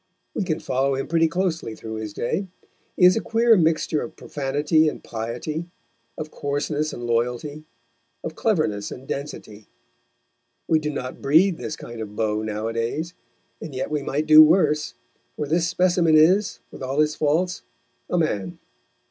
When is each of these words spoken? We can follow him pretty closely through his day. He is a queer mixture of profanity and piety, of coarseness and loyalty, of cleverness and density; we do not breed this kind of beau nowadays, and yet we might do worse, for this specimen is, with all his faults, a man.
We 0.33 0.43
can 0.43 0.59
follow 0.59 0.95
him 0.95 1.05
pretty 1.05 1.27
closely 1.27 1.75
through 1.75 1.97
his 1.97 2.11
day. 2.11 2.47
He 2.97 3.05
is 3.05 3.15
a 3.15 3.21
queer 3.21 3.55
mixture 3.55 4.01
of 4.01 4.15
profanity 4.15 4.89
and 4.89 5.03
piety, 5.03 5.67
of 6.17 6.31
coarseness 6.31 6.91
and 6.91 7.03
loyalty, 7.05 7.65
of 8.23 8.33
cleverness 8.33 8.89
and 8.89 9.07
density; 9.07 9.67
we 10.67 10.79
do 10.79 10.89
not 10.89 11.21
breed 11.21 11.57
this 11.59 11.75
kind 11.75 12.01
of 12.01 12.15
beau 12.15 12.41
nowadays, 12.41 13.13
and 13.61 13.75
yet 13.75 13.91
we 13.91 14.01
might 14.01 14.25
do 14.25 14.41
worse, 14.41 14.95
for 15.35 15.45
this 15.47 15.67
specimen 15.67 16.15
is, 16.17 16.61
with 16.71 16.81
all 16.81 16.99
his 16.99 17.13
faults, 17.13 17.61
a 18.09 18.17
man. 18.17 18.57